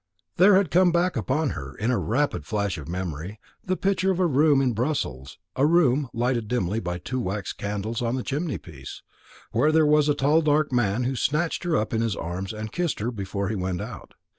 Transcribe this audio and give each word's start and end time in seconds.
There 0.37 0.55
had 0.55 0.71
come 0.71 0.91
back 0.91 1.15
upon 1.15 1.51
her, 1.51 1.75
in 1.75 1.91
a 1.91 1.99
rapid 1.99 2.43
flash 2.43 2.79
of 2.79 2.87
memory, 2.87 3.39
the 3.63 3.77
picture 3.77 4.09
of 4.09 4.19
a 4.19 4.25
room 4.25 4.59
in 4.59 4.73
Brussels 4.73 5.37
a 5.55 5.67
room 5.67 6.09
lighted 6.11 6.47
dimly 6.47 6.79
by 6.79 6.97
two 6.97 7.19
wax 7.19 7.53
candles 7.53 8.01
on 8.01 8.15
the 8.15 8.23
chimney 8.23 8.57
piece, 8.57 9.03
where 9.51 9.71
there 9.71 9.85
was 9.85 10.09
a 10.09 10.15
tall 10.15 10.41
dark 10.41 10.71
man 10.71 11.03
who 11.03 11.15
snatched 11.15 11.65
her 11.65 11.77
up 11.77 11.93
in 11.93 12.01
his 12.01 12.15
arms 12.15 12.51
and 12.51 12.71
kissed 12.71 12.97
her 12.97 13.11
before 13.11 13.49
he 13.49 13.55
went 13.55 13.79
out. 13.79 14.15